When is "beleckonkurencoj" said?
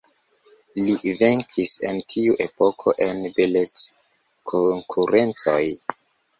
3.37-5.63